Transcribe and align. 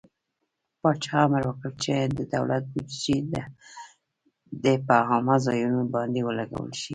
پاچا 0.81 1.19
امر 1.27 1.43
وکړ 1.47 1.71
چې 1.83 1.93
د 2.17 2.19
دولت 2.35 2.63
بودجې 2.73 3.17
د 4.63 4.65
په 4.85 4.95
عامه 5.09 5.35
ځايونو 5.45 5.81
باندې 5.93 6.19
ولګول 6.23 6.71
شي. 6.81 6.89